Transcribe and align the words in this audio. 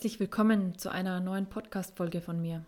Herzlich 0.00 0.18
willkommen 0.18 0.78
zu 0.78 0.88
einer 0.88 1.20
neuen 1.20 1.44
Podcast-Folge 1.44 2.22
von 2.22 2.40
mir. 2.40 2.64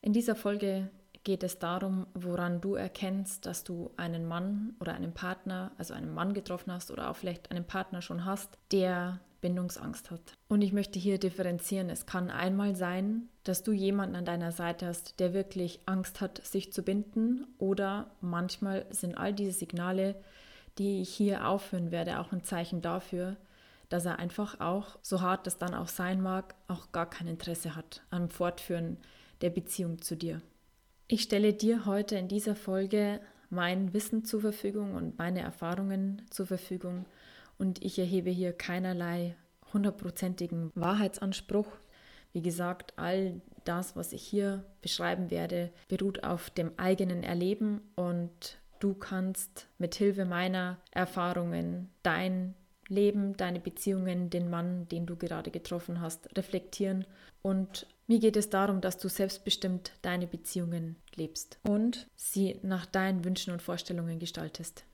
In 0.00 0.14
dieser 0.14 0.34
Folge 0.36 0.88
geht 1.22 1.42
es 1.42 1.58
darum, 1.58 2.06
woran 2.14 2.62
du 2.62 2.76
erkennst, 2.76 3.44
dass 3.44 3.62
du 3.62 3.90
einen 3.98 4.26
Mann 4.26 4.74
oder 4.80 4.94
einen 4.94 5.12
Partner, 5.12 5.70
also 5.76 5.92
einen 5.92 6.14
Mann 6.14 6.32
getroffen 6.32 6.72
hast 6.72 6.90
oder 6.90 7.10
auch 7.10 7.16
vielleicht 7.16 7.50
einen 7.50 7.66
Partner 7.66 8.00
schon 8.00 8.24
hast, 8.24 8.56
der 8.72 9.20
Bindungsangst 9.42 10.10
hat. 10.10 10.32
Und 10.48 10.62
ich 10.62 10.72
möchte 10.72 10.98
hier 10.98 11.18
differenzieren. 11.18 11.90
Es 11.90 12.06
kann 12.06 12.30
einmal 12.30 12.74
sein, 12.74 13.28
dass 13.44 13.62
du 13.62 13.72
jemanden 13.72 14.16
an 14.16 14.24
deiner 14.24 14.52
Seite 14.52 14.86
hast, 14.86 15.20
der 15.20 15.34
wirklich 15.34 15.80
Angst 15.84 16.22
hat, 16.22 16.42
sich 16.42 16.72
zu 16.72 16.82
binden, 16.82 17.46
oder 17.58 18.12
manchmal 18.22 18.86
sind 18.88 19.18
all 19.18 19.34
diese 19.34 19.52
Signale, 19.52 20.14
die 20.78 21.02
ich 21.02 21.10
hier 21.10 21.46
aufführen 21.46 21.90
werde, 21.90 22.18
auch 22.18 22.32
ein 22.32 22.44
Zeichen 22.44 22.80
dafür, 22.80 23.36
dass 23.88 24.04
er 24.04 24.18
einfach 24.18 24.60
auch, 24.60 24.98
so 25.02 25.20
hart 25.20 25.46
es 25.46 25.58
dann 25.58 25.74
auch 25.74 25.88
sein 25.88 26.20
mag, 26.20 26.54
auch 26.66 26.92
gar 26.92 27.08
kein 27.08 27.28
Interesse 27.28 27.74
hat 27.74 28.02
am 28.10 28.28
Fortführen 28.28 28.98
der 29.40 29.50
Beziehung 29.50 30.00
zu 30.02 30.16
dir. 30.16 30.42
Ich 31.06 31.22
stelle 31.22 31.54
dir 31.54 31.86
heute 31.86 32.16
in 32.16 32.28
dieser 32.28 32.54
Folge 32.54 33.20
mein 33.50 33.94
Wissen 33.94 34.24
zur 34.24 34.40
Verfügung 34.40 34.94
und 34.94 35.16
meine 35.18 35.40
Erfahrungen 35.40 36.22
zur 36.30 36.46
Verfügung 36.46 37.06
und 37.56 37.82
ich 37.82 37.98
erhebe 37.98 38.30
hier 38.30 38.52
keinerlei 38.52 39.34
hundertprozentigen 39.72 40.70
Wahrheitsanspruch. 40.74 41.68
Wie 42.32 42.42
gesagt, 42.42 42.92
all 42.96 43.40
das, 43.64 43.96
was 43.96 44.12
ich 44.12 44.22
hier 44.22 44.64
beschreiben 44.82 45.30
werde, 45.30 45.70
beruht 45.88 46.24
auf 46.24 46.50
dem 46.50 46.72
eigenen 46.78 47.22
Erleben 47.22 47.80
und 47.96 48.58
du 48.80 48.94
kannst 48.94 49.66
mit 49.78 49.94
Hilfe 49.94 50.24
meiner 50.24 50.78
Erfahrungen 50.90 51.90
dein 52.02 52.54
Leben, 52.88 53.36
deine 53.36 53.60
Beziehungen, 53.60 54.30
den 54.30 54.50
Mann, 54.50 54.88
den 54.88 55.06
du 55.06 55.16
gerade 55.16 55.50
getroffen 55.50 56.00
hast, 56.00 56.36
reflektieren. 56.36 57.04
Und 57.42 57.86
mir 58.06 58.18
geht 58.18 58.36
es 58.36 58.50
darum, 58.50 58.80
dass 58.80 58.98
du 58.98 59.08
selbstbestimmt 59.08 59.92
deine 60.02 60.26
Beziehungen 60.26 60.96
lebst 61.14 61.58
und 61.68 62.06
sie 62.16 62.58
nach 62.62 62.86
deinen 62.86 63.24
Wünschen 63.24 63.52
und 63.52 63.62
Vorstellungen 63.62 64.18
gestaltest. 64.18 64.84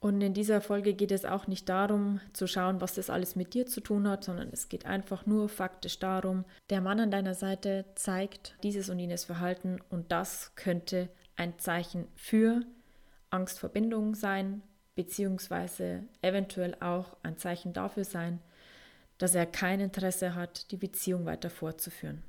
Und 0.00 0.20
in 0.20 0.34
dieser 0.34 0.60
Folge 0.60 0.92
geht 0.92 1.12
es 1.12 1.24
auch 1.24 1.46
nicht 1.46 1.66
darum 1.70 2.20
zu 2.34 2.46
schauen, 2.46 2.82
was 2.82 2.94
das 2.94 3.08
alles 3.08 3.36
mit 3.36 3.54
dir 3.54 3.64
zu 3.64 3.80
tun 3.80 4.06
hat, 4.06 4.22
sondern 4.22 4.50
es 4.52 4.68
geht 4.68 4.84
einfach 4.84 5.24
nur 5.24 5.48
faktisch 5.48 5.98
darum, 5.98 6.44
der 6.68 6.82
Mann 6.82 7.00
an 7.00 7.10
deiner 7.10 7.32
Seite 7.32 7.86
zeigt 7.94 8.54
dieses 8.62 8.90
und 8.90 8.98
jenes 8.98 9.24
Verhalten 9.24 9.78
und 9.88 10.12
das 10.12 10.54
könnte 10.56 11.08
ein 11.36 11.58
Zeichen 11.58 12.06
für 12.16 12.60
Angst 13.30 13.58
vor 13.58 13.70
Bindung 13.70 14.14
sein, 14.14 14.62
beziehungsweise 14.94 16.04
eventuell 16.22 16.76
auch 16.80 17.16
ein 17.22 17.36
Zeichen 17.38 17.72
dafür 17.72 18.04
sein, 18.04 18.40
dass 19.18 19.34
er 19.34 19.46
kein 19.46 19.80
Interesse 19.80 20.34
hat, 20.34 20.70
die 20.70 20.76
Beziehung 20.76 21.24
weiter 21.24 21.50
fortzuführen. 21.50 22.22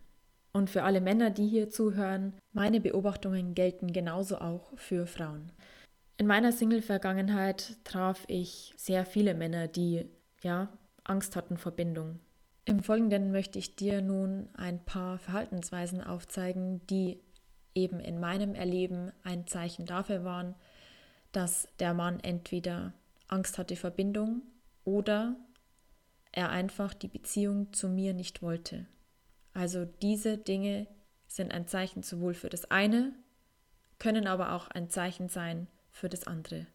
Und 0.53 0.69
für 0.69 0.83
alle 0.83 1.01
Männer, 1.01 1.31
die 1.31 1.47
hier 1.47 1.69
zuhören, 1.69 2.33
meine 2.53 2.79
Beobachtungen 2.79 3.55
gelten 3.55 3.91
genauso 3.91 4.37
auch 4.37 4.77
für 4.77 5.05
Frauen. 5.05 5.51
In 6.17 6.27
meiner 6.27 6.53
Single-Vergangenheit 6.53 7.75
traf 7.83 8.23
ich 8.27 8.73
sehr 8.77 9.05
viele 9.05 9.33
Männer, 9.33 9.67
die 9.67 10.05
ja 10.41 10.69
Angst 11.03 11.35
hatten 11.35 11.57
vor 11.57 11.73
Bindung. 11.73 12.19
Im 12.63 12.81
Folgenden 12.81 13.31
möchte 13.31 13.59
ich 13.59 13.75
dir 13.75 14.01
nun 14.01 14.47
ein 14.53 14.83
paar 14.83 15.19
Verhaltensweisen 15.19 16.01
aufzeigen, 16.01 16.87
die 16.87 17.19
eben 17.75 17.99
in 17.99 18.19
meinem 18.19 18.55
Erleben 18.55 19.11
ein 19.23 19.45
Zeichen 19.45 19.85
dafür 19.85 20.23
waren, 20.23 20.55
dass 21.35 21.67
der 21.79 21.93
Mann 21.93 22.21
entweder 22.21 22.93
Angst 23.27 23.57
hatte 23.57 23.75
vor 23.75 23.91
Bindung 23.91 24.41
oder 24.85 25.35
er 26.31 26.49
einfach 26.49 26.93
die 26.93 27.09
Beziehung 27.09 27.73
zu 27.73 27.89
mir 27.89 28.13
nicht 28.13 28.41
wollte. 28.41 28.85
Also 29.53 29.85
diese 29.85 30.37
Dinge 30.37 30.87
sind 31.27 31.53
ein 31.53 31.67
Zeichen 31.67 32.03
sowohl 32.03 32.33
für 32.33 32.49
das 32.49 32.71
eine, 32.71 33.13
können 33.99 34.27
aber 34.27 34.53
auch 34.53 34.69
ein 34.69 34.89
Zeichen 34.89 35.27
sein 35.27 35.67
für 35.91 36.07
das 36.07 36.25
andere. 36.25 36.67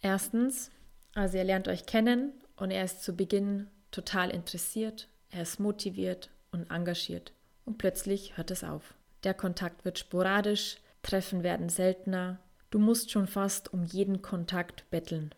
Erstens, 0.00 0.70
also 1.14 1.36
ihr 1.36 1.44
lernt 1.44 1.66
euch 1.66 1.86
kennen 1.86 2.32
und 2.56 2.70
er 2.70 2.84
ist 2.84 3.02
zu 3.02 3.14
Beginn 3.16 3.68
total 3.90 4.30
interessiert, 4.30 5.08
er 5.30 5.42
ist 5.42 5.58
motiviert 5.58 6.30
und 6.52 6.70
engagiert 6.70 7.32
und 7.64 7.78
plötzlich 7.78 8.36
hört 8.36 8.50
es 8.52 8.62
auf. 8.62 8.94
Der 9.24 9.34
Kontakt 9.34 9.84
wird 9.84 9.98
sporadisch, 9.98 10.76
Treffen 11.02 11.42
werden 11.42 11.68
seltener, 11.68 12.38
Du 12.70 12.78
musst 12.78 13.10
schon 13.10 13.26
fast 13.26 13.72
um 13.74 13.84
jeden 13.84 14.22
Kontakt 14.22 14.88
betteln. 14.90 15.34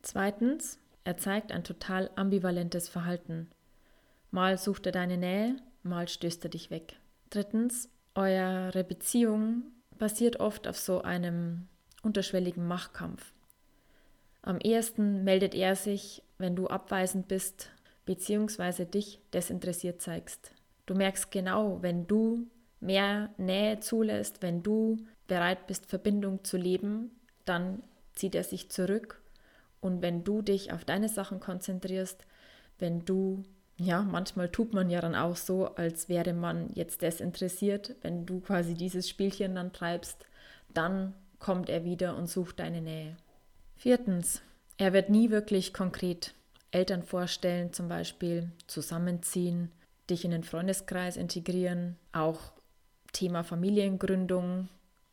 Zweitens, 0.00 0.78
er 1.04 1.18
zeigt 1.18 1.52
ein 1.52 1.64
total 1.64 2.10
ambivalentes 2.16 2.88
Verhalten. 2.88 3.50
Mal 4.30 4.56
sucht 4.56 4.86
er 4.86 4.92
deine 4.92 5.18
Nähe, 5.18 5.56
mal 5.82 6.08
stößt 6.08 6.44
er 6.44 6.50
dich 6.50 6.70
weg. 6.70 6.96
Drittens, 7.28 7.90
eure 8.14 8.84
Beziehung 8.84 9.64
basiert 9.98 10.40
oft 10.40 10.66
auf 10.66 10.78
so 10.78 11.02
einem 11.02 11.68
unterschwelligen 12.02 12.66
Machtkampf. 12.66 13.32
Am 14.40 14.58
ehesten 14.58 15.24
meldet 15.24 15.54
er 15.54 15.76
sich, 15.76 16.22
wenn 16.38 16.56
du 16.56 16.68
abweisend 16.68 17.28
bist 17.28 17.70
bzw. 18.06 18.86
dich 18.86 19.20
desinteressiert 19.32 20.00
zeigst. 20.00 20.52
Du 20.86 20.94
merkst 20.94 21.30
genau, 21.30 21.82
wenn 21.82 22.06
du 22.06 22.46
mehr 22.80 23.30
Nähe 23.36 23.78
zulässt, 23.80 24.42
wenn 24.42 24.62
du 24.62 24.96
bereit 25.32 25.66
bist, 25.66 25.86
Verbindung 25.86 26.44
zu 26.44 26.58
leben, 26.58 27.10
dann 27.46 27.82
zieht 28.14 28.34
er 28.34 28.44
sich 28.44 28.70
zurück. 28.70 29.22
Und 29.80 30.02
wenn 30.02 30.24
du 30.24 30.42
dich 30.42 30.74
auf 30.74 30.84
deine 30.84 31.08
Sachen 31.08 31.40
konzentrierst, 31.40 32.26
wenn 32.78 33.06
du, 33.06 33.42
ja, 33.78 34.02
manchmal 34.02 34.50
tut 34.50 34.74
man 34.74 34.90
ja 34.90 35.00
dann 35.00 35.14
auch 35.14 35.36
so, 35.36 35.74
als 35.74 36.10
wäre 36.10 36.34
man 36.34 36.68
jetzt 36.74 37.00
desinteressiert, 37.00 37.96
wenn 38.02 38.26
du 38.26 38.40
quasi 38.40 38.74
dieses 38.74 39.08
Spielchen 39.08 39.54
dann 39.54 39.72
treibst, 39.72 40.26
dann 40.68 41.14
kommt 41.38 41.70
er 41.70 41.82
wieder 41.82 42.14
und 42.14 42.26
sucht 42.26 42.60
deine 42.60 42.82
Nähe. 42.82 43.16
Viertens, 43.76 44.42
er 44.76 44.92
wird 44.92 45.08
nie 45.08 45.30
wirklich 45.30 45.72
konkret 45.72 46.34
Eltern 46.72 47.02
vorstellen, 47.02 47.72
zum 47.72 47.88
Beispiel 47.88 48.52
zusammenziehen, 48.66 49.72
dich 50.10 50.26
in 50.26 50.30
den 50.30 50.44
Freundeskreis 50.44 51.16
integrieren, 51.16 51.96
auch 52.12 52.52
Thema 53.14 53.44
Familiengründung 53.44 54.68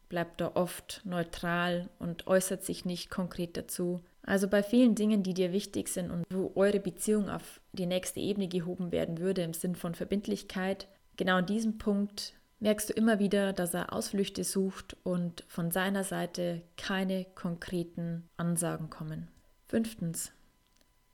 bleibt 0.10 0.42
da 0.42 0.52
oft 0.56 1.02
neutral 1.06 1.90
und 2.00 2.28
äußert 2.28 2.64
sich 2.64 2.84
nicht 2.84 3.10
konkret 3.10 3.56
dazu. 3.56 4.02
Also 4.24 4.48
bei 4.48 4.62
vielen 4.64 4.96
Dingen, 4.96 5.24
die 5.24 5.34
dir 5.34 5.54
wichtig 5.54 5.88
sind 5.88 6.12
und 6.12 6.26
wo 6.30 6.52
eure 6.56 6.80
Beziehung 6.80 7.30
auf 7.30 7.62
die 7.72 7.86
nächste 7.86 8.20
Ebene 8.20 8.48
gehoben 8.48 8.92
werden 8.92 9.20
würde 9.20 9.44
im 9.44 9.54
Sinn 9.54 9.76
von 9.76 9.96
Verbindlichkeit, 9.96 10.88
genau 11.16 11.38
an 11.38 11.46
diesem 11.46 11.78
Punkt 11.78 12.34
merkst 12.60 12.90
du 12.90 12.94
immer 12.94 13.20
wieder, 13.20 13.54
dass 13.54 13.74
er 13.74 13.94
Ausflüchte 13.94 14.44
sucht 14.44 14.98
und 15.04 15.44
von 15.48 15.72
seiner 15.72 16.04
Seite 16.04 16.62
keine 16.78 17.26
konkreten 17.36 18.28
Ansagen 18.38 18.90
kommen. 18.90 19.30
Fünftens. 19.66 20.32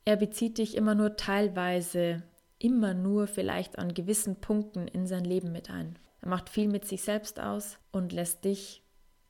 Er 0.04 0.16
bezieht 0.16 0.58
dich 0.58 0.76
immer 0.76 0.94
nur 0.94 1.16
teilweise, 1.16 2.22
immer 2.58 2.94
nur 2.94 3.26
vielleicht 3.26 3.78
an 3.78 3.94
gewissen 3.94 4.36
Punkten 4.36 4.88
in 4.88 5.06
sein 5.06 5.24
Leben 5.24 5.52
mit 5.52 5.70
ein. 5.70 5.98
Er 6.20 6.28
macht 6.28 6.48
viel 6.48 6.68
mit 6.68 6.84
sich 6.84 7.02
selbst 7.02 7.38
aus 7.40 7.78
und 7.92 8.12
lässt 8.12 8.44
dich 8.44 8.82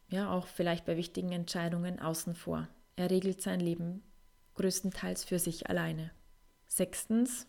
ja 0.08 0.30
auch 0.30 0.46
vielleicht 0.46 0.84
bei 0.84 0.96
wichtigen 0.96 1.32
Entscheidungen 1.32 1.98
außen 1.98 2.34
vor. 2.34 2.68
Er 2.96 3.10
regelt 3.10 3.42
sein 3.42 3.60
Leben 3.60 4.02
größtenteils 4.54 5.24
für 5.24 5.38
sich 5.38 5.68
alleine. 5.68 6.10
Sechstens, 6.66 7.46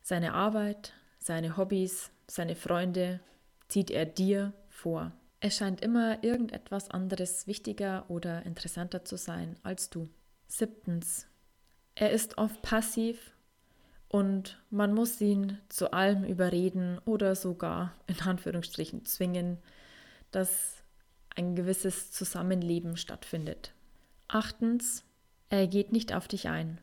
seine 0.00 0.34
Arbeit, 0.34 0.92
seine 1.18 1.56
Hobbys, 1.56 2.10
seine 2.26 2.54
Freunde 2.54 3.20
zieht 3.68 3.90
er 3.90 4.06
dir 4.06 4.52
vor. 4.68 5.12
Es 5.40 5.56
scheint 5.56 5.80
immer 5.82 6.22
irgendetwas 6.24 6.90
anderes 6.90 7.46
wichtiger 7.46 8.08
oder 8.08 8.44
interessanter 8.44 9.04
zu 9.04 9.16
sein 9.16 9.56
als 9.62 9.90
du. 9.90 10.08
Siebtens, 10.46 11.26
er 11.94 12.10
ist 12.10 12.38
oft 12.38 12.62
passiv 12.62 13.32
und 14.08 14.58
man 14.70 14.94
muss 14.94 15.20
ihn 15.20 15.58
zu 15.68 15.92
allem 15.92 16.24
überreden 16.24 16.98
oder 17.04 17.36
sogar 17.36 17.94
in 18.06 18.20
Anführungsstrichen 18.20 19.04
zwingen, 19.04 19.58
dass 20.30 20.77
ein 21.38 21.54
gewisses 21.54 22.10
Zusammenleben 22.10 22.96
stattfindet. 22.96 23.72
Achtens, 24.26 25.04
er 25.48 25.66
geht 25.66 25.92
nicht 25.92 26.12
auf 26.12 26.28
dich 26.28 26.48
ein. 26.48 26.80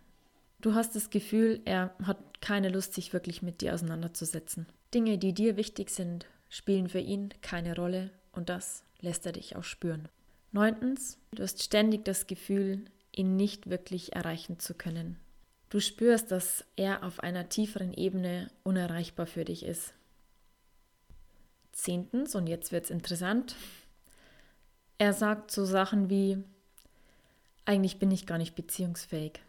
Du 0.61 0.73
hast 0.73 0.95
das 0.95 1.09
Gefühl, 1.09 1.61
er 1.65 1.93
hat 2.03 2.41
keine 2.41 2.69
Lust, 2.69 2.93
sich 2.93 3.13
wirklich 3.13 3.41
mit 3.41 3.61
dir 3.61 3.73
auseinanderzusetzen. 3.73 4.65
Dinge, 4.93 5.17
die 5.17 5.33
dir 5.33 5.57
wichtig 5.57 5.89
sind, 5.89 6.25
spielen 6.49 6.89
für 6.89 6.99
ihn 6.99 7.29
keine 7.41 7.75
Rolle 7.75 8.09
und 8.31 8.49
das 8.49 8.83
lässt 9.01 9.25
er 9.25 9.33
dich 9.33 9.55
auch 9.55 9.63
spüren. 9.63 10.07
Neuntens, 10.51 11.17
du 11.31 11.43
hast 11.43 11.61
ständig 11.61 12.05
das 12.05 12.25
Gefühl, 12.25 12.85
ihn 13.11 13.35
nicht 13.35 13.69
wirklich 13.69 14.15
erreichen 14.15 14.57
zu 14.57 14.73
können. 14.73 15.17
Du 15.69 15.81
spürst, 15.81 16.31
dass 16.31 16.63
er 16.77 17.03
auf 17.03 17.19
einer 17.19 17.49
tieferen 17.49 17.93
Ebene 17.93 18.49
unerreichbar 18.63 19.25
für 19.25 19.43
dich 19.43 19.65
ist. 19.65 19.93
Zehntens, 21.73 22.35
und 22.35 22.47
jetzt 22.47 22.71
wird 22.71 22.85
es 22.85 22.89
interessant, 22.89 23.55
er 24.97 25.13
sagt 25.13 25.51
so 25.51 25.65
Sachen 25.65 26.09
wie, 26.09 26.43
eigentlich 27.65 27.99
bin 27.99 28.11
ich 28.11 28.25
gar 28.25 28.37
nicht 28.37 28.55
beziehungsfähig. 28.55 29.41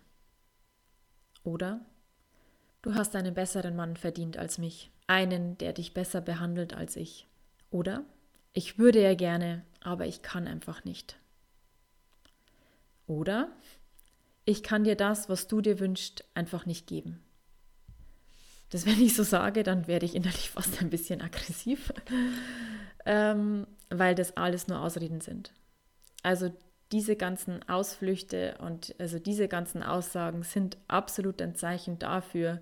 Oder 1.44 1.80
Du 2.86 2.94
hast 2.94 3.16
einen 3.16 3.34
besseren 3.34 3.74
Mann 3.74 3.96
verdient 3.96 4.36
als 4.36 4.58
mich, 4.58 4.92
einen, 5.08 5.58
der 5.58 5.72
dich 5.72 5.92
besser 5.92 6.20
behandelt 6.20 6.72
als 6.72 6.94
ich. 6.94 7.26
Oder 7.68 8.04
ich 8.52 8.78
würde 8.78 9.02
ja 9.02 9.16
gerne, 9.16 9.64
aber 9.80 10.06
ich 10.06 10.22
kann 10.22 10.46
einfach 10.46 10.84
nicht. 10.84 11.16
Oder 13.08 13.50
ich 14.44 14.62
kann 14.62 14.84
dir 14.84 14.94
das, 14.94 15.28
was 15.28 15.48
du 15.48 15.60
dir 15.60 15.80
wünschst, 15.80 16.24
einfach 16.34 16.64
nicht 16.64 16.86
geben. 16.86 17.20
Das, 18.70 18.86
wenn 18.86 19.00
ich 19.00 19.16
so 19.16 19.24
sage, 19.24 19.64
dann 19.64 19.88
werde 19.88 20.06
ich 20.06 20.14
innerlich 20.14 20.50
fast 20.50 20.80
ein 20.80 20.90
bisschen 20.90 21.22
aggressiv, 21.22 21.92
ähm, 23.06 23.66
weil 23.88 24.14
das 24.14 24.36
alles 24.36 24.68
nur 24.68 24.80
Ausreden 24.80 25.20
sind. 25.20 25.52
Also 26.22 26.52
diese 26.92 27.16
ganzen 27.16 27.68
Ausflüchte 27.68 28.56
und 28.58 28.94
also 28.98 29.18
diese 29.18 29.48
ganzen 29.48 29.82
Aussagen 29.82 30.42
sind 30.42 30.76
absolut 30.88 31.40
ein 31.40 31.54
Zeichen 31.54 31.98
dafür, 31.98 32.60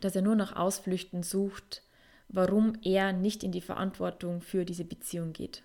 dass 0.00 0.16
er 0.16 0.22
nur 0.22 0.34
nach 0.34 0.56
Ausflüchten 0.56 1.22
sucht, 1.22 1.82
warum 2.28 2.74
er 2.82 3.12
nicht 3.12 3.44
in 3.44 3.52
die 3.52 3.60
Verantwortung 3.60 4.40
für 4.40 4.64
diese 4.64 4.84
Beziehung 4.84 5.32
geht. 5.32 5.62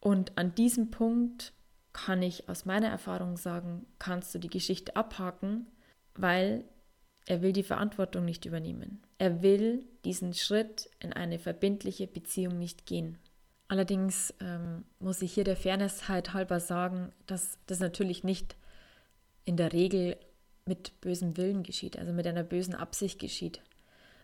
Und 0.00 0.36
an 0.38 0.54
diesem 0.54 0.90
Punkt 0.90 1.52
kann 1.92 2.22
ich 2.22 2.48
aus 2.48 2.64
meiner 2.64 2.88
Erfahrung 2.88 3.36
sagen, 3.36 3.86
kannst 3.98 4.34
du 4.34 4.38
die 4.38 4.50
Geschichte 4.50 4.94
abhaken, 4.96 5.66
weil 6.14 6.64
er 7.26 7.42
will 7.42 7.52
die 7.52 7.64
Verantwortung 7.64 8.24
nicht 8.24 8.44
übernehmen. 8.44 9.02
Er 9.18 9.42
will 9.42 9.84
diesen 10.04 10.32
Schritt 10.32 10.88
in 11.00 11.12
eine 11.12 11.38
verbindliche 11.38 12.06
Beziehung 12.06 12.58
nicht 12.58 12.86
gehen. 12.86 13.18
Allerdings 13.68 14.32
ähm, 14.40 14.84
muss 15.00 15.22
ich 15.22 15.34
hier 15.34 15.42
der 15.42 15.56
Fairness 15.56 16.08
halt 16.08 16.34
halber 16.34 16.60
sagen, 16.60 17.12
dass 17.26 17.58
das 17.66 17.80
natürlich 17.80 18.22
nicht 18.22 18.56
in 19.44 19.56
der 19.56 19.72
Regel 19.72 20.16
mit 20.66 21.00
bösem 21.00 21.36
Willen 21.36 21.64
geschieht, 21.64 21.98
also 21.98 22.12
mit 22.12 22.26
einer 22.26 22.44
bösen 22.44 22.74
Absicht 22.74 23.18
geschieht, 23.18 23.60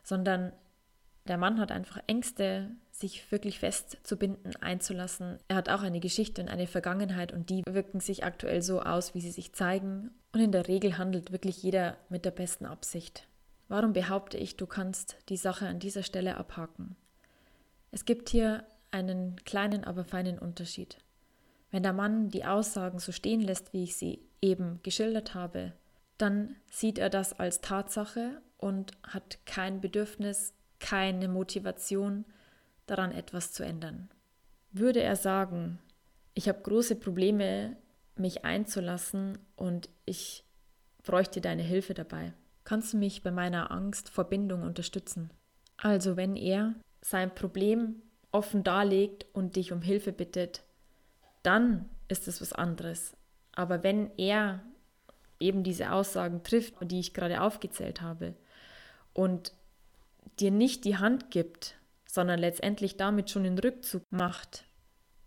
sondern 0.05 0.53
der 1.29 1.39
Mann 1.39 1.61
hat 1.61 1.71
einfach 1.71 2.01
Ängste, 2.07 2.71
sich 2.91 3.31
wirklich 3.31 3.59
festzubinden, 3.59 4.57
einzulassen. 4.57 5.39
Er 5.49 5.57
hat 5.57 5.69
auch 5.69 5.83
eine 5.83 6.01
Geschichte 6.01 6.43
und 6.43 6.49
eine 6.49 6.67
Vergangenheit 6.67 7.33
und 7.33 7.51
die 7.51 7.63
wirken 7.67 8.01
sich 8.01 8.25
aktuell 8.25 8.63
so 8.63 8.81
aus, 8.83 9.15
wie 9.15 9.21
sie 9.21 9.31
sich 9.31 9.53
zeigen. 9.53 10.11
Und 10.33 10.41
in 10.41 10.53
der 10.53 10.69
Regel 10.69 10.99
handelt 10.99 11.33
wirklich 11.33 11.63
jeder 11.63 11.97
mit 12.09 12.25
der 12.25 12.31
besten 12.31 12.67
Absicht. 12.67 13.27
Warum 13.69 13.93
behaupte 13.93 14.37
ich, 14.37 14.57
du 14.57 14.67
kannst 14.67 15.17
die 15.29 15.37
Sache 15.37 15.67
an 15.67 15.79
dieser 15.79 16.03
Stelle 16.03 16.37
abhaken? 16.37 16.97
Es 17.91 18.05
gibt 18.05 18.29
hier 18.29 18.65
einen 18.91 19.37
kleinen, 19.45 19.85
aber 19.85 20.05
feinen 20.05 20.39
Unterschied. 20.39 20.99
Wenn 21.71 21.83
der 21.83 21.93
Mann 21.93 22.29
die 22.29 22.45
Aussagen 22.45 22.99
so 22.99 23.13
stehen 23.13 23.41
lässt, 23.41 23.73
wie 23.73 23.85
ich 23.85 23.97
sie 23.97 24.21
eben 24.43 24.81
geschildert 24.83 25.35
habe, 25.35 25.73
dann 26.19 26.57
sieht 26.71 26.99
er 26.99 27.09
das 27.09 27.33
als 27.39 27.63
Tatsache 27.63 28.43
und 28.59 28.93
hat 29.03 29.39
kein 29.47 29.81
Bedürfnis, 29.81 30.53
keine 30.83 31.29
Motivation 31.29 32.27
daran 32.87 33.13
etwas 33.13 33.53
zu 33.53 33.63
ändern. 33.65 34.11
Würde 34.73 35.01
er 35.01 35.17
sagen, 35.17 35.79
ich 36.35 36.49
habe 36.49 36.61
große 36.61 36.97
Probleme, 36.97 37.77
mich 38.17 38.45
einzulassen 38.45 39.39
und 39.57 39.89
ich 40.05 40.45
bräuchte 41.05 41.41
deine 41.41 41.63
Hilfe 41.63 41.95
dabei. 41.95 42.35
Kannst 42.65 42.93
du 42.93 42.99
mich 42.99 43.23
bei 43.23 43.31
meiner 43.31 43.71
Angst 43.71 44.11
vor 44.11 44.25
Bindung 44.25 44.63
unterstützen? 44.63 45.31
Also 45.79 46.17
wenn 46.17 46.37
er 46.37 46.75
sein 47.01 47.35
Problem 47.35 48.03
offen 48.31 48.65
darlegt 48.65 49.27
und 49.33 49.57
dich 49.57 49.73
um 49.73 49.83
Hilfe 49.83 50.13
bittet, 50.13 50.63
dann 51.43 51.89
ist 52.09 52.29
es 52.29 52.41
was 52.41 52.53
anderes. 52.53 53.17
Aber 53.53 53.83
wenn 53.83 54.11
er 54.17 54.63
eben 55.39 55.63
diese 55.63 55.93
Aussagen 55.93 56.43
trifft, 56.43 56.75
die 56.83 57.01
ich 57.01 57.15
gerade 57.15 57.41
aufgezählt 57.41 58.01
habe, 58.01 58.35
und 59.15 59.53
dir 60.39 60.51
nicht 60.51 60.85
die 60.85 60.97
Hand 60.97 61.31
gibt, 61.31 61.77
sondern 62.07 62.39
letztendlich 62.39 62.97
damit 62.97 63.31
schon 63.31 63.45
den 63.45 63.59
Rückzug 63.59 64.03
macht, 64.11 64.65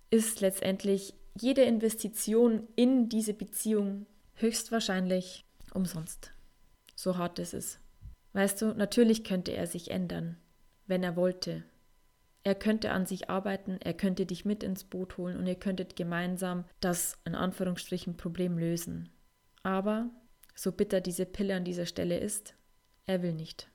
ist 0.09 0.41
letztendlich 0.41 1.13
jede 1.39 1.63
Investition 1.63 2.67
in 2.75 3.09
diese 3.09 3.33
Beziehung 3.33 4.05
höchstwahrscheinlich 4.35 5.45
umsonst. 5.73 6.31
So 6.95 7.17
hart 7.17 7.39
ist 7.39 7.53
es. 7.53 7.79
Weißt 8.33 8.61
du, 8.61 8.73
natürlich 8.73 9.23
könnte 9.23 9.51
er 9.51 9.67
sich 9.67 9.91
ändern, 9.91 10.37
wenn 10.87 11.03
er 11.03 11.15
wollte. 11.15 11.63
Er 12.43 12.55
könnte 12.55 12.91
an 12.91 13.05
sich 13.05 13.29
arbeiten, 13.29 13.79
er 13.81 13.93
könnte 13.93 14.25
dich 14.25 14.45
mit 14.45 14.61
ins 14.63 14.83
Boot 14.83 15.17
holen 15.17 15.37
und 15.37 15.47
ihr 15.47 15.55
könntet 15.55 15.95
gemeinsam 15.95 16.65
das 16.79 17.17
in 17.25 17.33
Anführungsstrichen 17.33 18.17
Problem 18.17 18.57
lösen. 18.57 19.09
Aber, 19.63 20.09
so 20.53 20.71
bitter 20.71 21.01
diese 21.01 21.25
Pille 21.25 21.55
an 21.55 21.65
dieser 21.65 21.87
Stelle 21.87 22.19
ist, 22.19 22.53
er 23.07 23.23
will 23.23 23.33
nicht. 23.33 23.69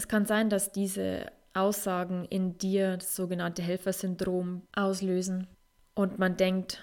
Es 0.00 0.08
kann 0.08 0.24
sein, 0.24 0.48
dass 0.48 0.72
diese 0.72 1.30
Aussagen 1.52 2.24
in 2.24 2.56
dir 2.56 2.96
das 2.96 3.14
sogenannte 3.14 3.60
Helfersyndrom 3.60 4.62
auslösen 4.72 5.46
und 5.94 6.18
man 6.18 6.38
denkt, 6.38 6.82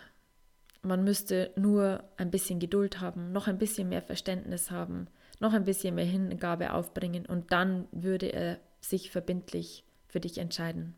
man 0.83 1.03
müsste 1.03 1.51
nur 1.55 2.03
ein 2.17 2.29
bisschen 2.29 2.59
Geduld 2.59 3.01
haben, 3.01 3.31
noch 3.31 3.47
ein 3.47 3.57
bisschen 3.57 3.89
mehr 3.89 4.03
Verständnis 4.03 4.69
haben, 4.69 5.07
noch 5.39 5.53
ein 5.53 5.63
bisschen 5.63 5.95
mehr 5.95 6.05
Hingabe 6.05 6.73
aufbringen 6.73 7.25
und 7.25 7.51
dann 7.51 7.87
würde 7.91 8.27
er 8.27 8.59
sich 8.81 9.09
verbindlich 9.09 9.83
für 10.05 10.19
dich 10.19 10.37
entscheiden. 10.37 10.93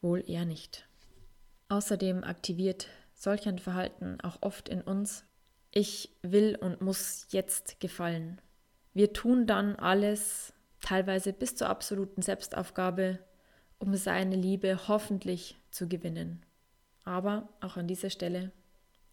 Wohl 0.00 0.22
eher 0.30 0.44
nicht. 0.44 0.86
Außerdem 1.70 2.22
aktiviert 2.22 2.86
solch 3.14 3.48
ein 3.48 3.58
Verhalten 3.58 4.20
auch 4.20 4.42
oft 4.42 4.68
in 4.68 4.80
uns, 4.80 5.24
ich 5.72 6.16
will 6.22 6.54
und 6.54 6.82
muss 6.82 7.26
jetzt 7.30 7.80
gefallen. 7.80 8.40
Wir 8.94 9.12
tun 9.12 9.48
dann 9.48 9.74
alles, 9.74 10.52
teilweise 10.88 11.34
bis 11.34 11.54
zur 11.54 11.68
absoluten 11.68 12.22
Selbstaufgabe, 12.22 13.18
um 13.78 13.94
seine 13.94 14.36
Liebe 14.36 14.88
hoffentlich 14.88 15.58
zu 15.70 15.86
gewinnen. 15.86 16.42
Aber 17.04 17.50
auch 17.60 17.76
an 17.76 17.86
dieser 17.86 18.08
Stelle 18.08 18.52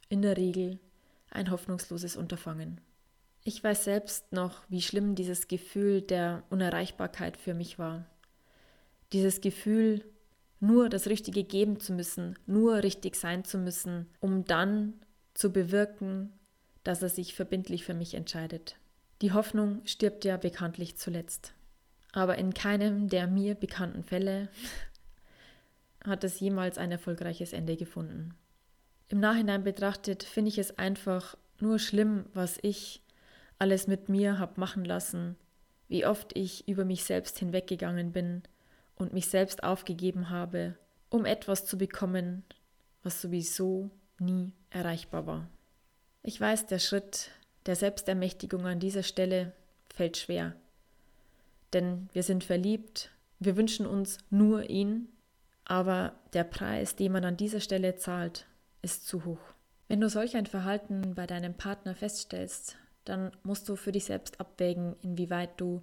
in 0.07 0.21
der 0.21 0.37
Regel 0.37 0.79
ein 1.31 1.51
hoffnungsloses 1.51 2.15
Unterfangen. 2.15 2.79
Ich 3.43 3.61
weiß 3.61 3.83
selbst 3.83 4.31
noch, 4.31 4.63
wie 4.69 4.81
schlimm 4.81 5.15
dieses 5.15 5.49
Gefühl 5.49 6.01
der 6.01 6.43
Unerreichbarkeit 6.49 7.35
für 7.35 7.53
mich 7.53 7.77
war. 7.77 8.05
Dieses 9.11 9.41
Gefühl, 9.41 10.01
nur 10.61 10.87
das 10.87 11.07
Richtige 11.07 11.43
geben 11.43 11.81
zu 11.81 11.91
müssen, 11.91 12.39
nur 12.45 12.83
richtig 12.83 13.17
sein 13.17 13.43
zu 13.43 13.57
müssen, 13.57 14.07
um 14.21 14.45
dann 14.45 14.93
zu 15.33 15.51
bewirken, 15.51 16.31
dass 16.85 17.01
er 17.01 17.09
sich 17.09 17.35
verbindlich 17.35 17.83
für 17.83 17.93
mich 17.93 18.13
entscheidet. 18.13 18.77
Die 19.21 19.33
Hoffnung 19.33 19.81
stirbt 19.85 20.23
ja 20.23 20.37
bekanntlich 20.37 20.95
zuletzt. 20.95 21.54
Aber 22.15 22.37
in 22.37 22.53
keinem 22.53 23.09
der 23.09 23.27
mir 23.27 23.55
bekannten 23.55 24.01
Fälle 24.01 24.47
hat 26.05 26.23
es 26.23 26.39
jemals 26.39 26.77
ein 26.77 26.91
erfolgreiches 26.91 27.51
Ende 27.51 27.75
gefunden. 27.75 28.33
Im 29.09 29.19
Nachhinein 29.19 29.65
betrachtet 29.65 30.23
finde 30.23 30.49
ich 30.49 30.57
es 30.57 30.79
einfach 30.79 31.37
nur 31.59 31.77
schlimm, 31.77 32.25
was 32.33 32.57
ich 32.61 33.03
alles 33.59 33.87
mit 33.87 34.07
mir 34.07 34.39
habe 34.39 34.59
machen 34.59 34.85
lassen, 34.85 35.35
wie 35.89 36.05
oft 36.05 36.35
ich 36.37 36.67
über 36.69 36.85
mich 36.85 37.03
selbst 37.03 37.37
hinweggegangen 37.37 38.13
bin 38.13 38.43
und 38.95 39.13
mich 39.13 39.27
selbst 39.27 39.63
aufgegeben 39.63 40.29
habe, 40.29 40.75
um 41.09 41.25
etwas 41.25 41.65
zu 41.65 41.77
bekommen, 41.77 42.43
was 43.03 43.21
sowieso 43.21 43.91
nie 44.19 44.53
erreichbar 44.69 45.27
war. 45.27 45.49
Ich 46.23 46.39
weiß, 46.39 46.65
der 46.67 46.79
Schritt 46.79 47.29
der 47.65 47.75
Selbstermächtigung 47.75 48.65
an 48.65 48.79
dieser 48.79 49.03
Stelle 49.03 49.51
fällt 49.93 50.15
schwer. 50.15 50.55
Denn 51.75 52.07
wir 52.13 52.23
sind 52.23 52.45
verliebt, 52.45 53.11
wir 53.39 53.57
wünschen 53.57 53.85
uns 53.85 54.19
nur 54.29 54.69
ihn, 54.69 55.09
aber 55.65 56.15
der 56.31 56.45
Preis, 56.45 56.95
den 56.95 57.11
man 57.11 57.25
an 57.25 57.35
dieser 57.35 57.59
Stelle 57.59 57.97
zahlt, 57.97 58.47
ist 58.81 59.05
zu 59.05 59.25
hoch. 59.25 59.41
Wenn 59.89 59.99
du 59.99 60.07
solch 60.07 60.37
ein 60.37 60.45
Verhalten 60.45 61.15
bei 61.15 61.27
deinem 61.27 61.53
Partner 61.53 61.93
feststellst, 61.93 62.77
dann 63.03 63.33
musst 63.43 63.67
du 63.67 63.75
für 63.75 63.91
dich 63.91 64.05
selbst 64.05 64.39
abwägen, 64.39 64.95
inwieweit 65.01 65.59
du 65.59 65.81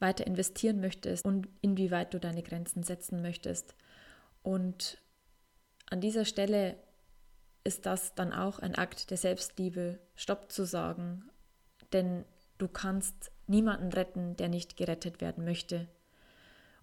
weiter 0.00 0.26
investieren 0.26 0.80
möchtest 0.80 1.24
und 1.24 1.46
inwieweit 1.60 2.12
du 2.12 2.18
deine 2.18 2.42
Grenzen 2.42 2.82
setzen 2.82 3.22
möchtest. 3.22 3.76
Und 4.42 4.98
an 5.90 6.00
dieser 6.00 6.24
Stelle 6.24 6.74
ist 7.62 7.86
das 7.86 8.16
dann 8.16 8.32
auch 8.32 8.58
ein 8.58 8.74
Akt 8.74 9.12
der 9.12 9.16
Selbstliebe, 9.16 10.00
Stopp 10.16 10.50
zu 10.50 10.64
sagen, 10.64 11.30
denn 11.92 12.24
du 12.60 12.68
kannst 12.68 13.30
niemanden 13.46 13.92
retten, 13.92 14.36
der 14.36 14.48
nicht 14.48 14.76
gerettet 14.76 15.20
werden 15.20 15.44
möchte. 15.44 15.88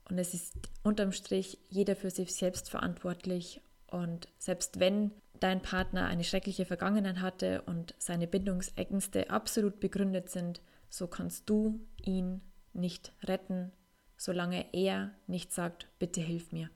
Und 0.10 0.18
es 0.18 0.34
ist 0.34 0.56
unterm 0.84 1.12
Strich 1.12 1.58
jeder 1.70 1.96
für 1.96 2.10
sich 2.10 2.34
selbst 2.34 2.70
verantwortlich. 2.70 3.62
Und 3.88 4.28
selbst 4.38 4.80
wenn 4.80 5.12
dein 5.40 5.62
Partner 5.62 6.06
eine 6.06 6.24
schreckliche 6.24 6.66
Vergangenheit 6.66 7.22
hatte 7.22 7.62
und 7.64 7.94
seine 7.98 8.28
Bindungsängste 8.28 9.30
absolut 9.30 9.80
begründet 9.80 10.30
sind, 10.30 10.62
so 10.90 11.08
kannst 11.08 11.50
du 11.50 11.80
ihn 12.04 12.42
nicht 12.74 13.12
retten, 13.24 13.72
solange 14.16 14.74
er 14.74 15.12
nicht 15.28 15.52
sagt, 15.54 15.88
bitte 16.00 16.22
hilf 16.22 16.52
mir. 16.52 16.70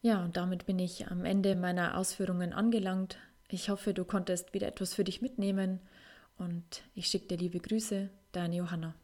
Ja, 0.00 0.24
und 0.24 0.36
damit 0.36 0.66
bin 0.66 0.78
ich 0.78 1.08
am 1.08 1.24
Ende 1.24 1.56
meiner 1.56 1.96
Ausführungen 1.96 2.52
angelangt. 2.52 3.18
Ich 3.48 3.68
hoffe, 3.68 3.94
du 3.94 4.04
konntest 4.04 4.54
wieder 4.54 4.68
etwas 4.68 4.94
für 4.94 5.04
dich 5.04 5.20
mitnehmen 5.20 5.80
und 6.38 6.82
ich 6.94 7.08
schicke 7.08 7.28
dir 7.28 7.38
liebe 7.38 7.58
Grüße, 7.58 8.08
deine 8.32 8.56
Johanna. 8.56 8.98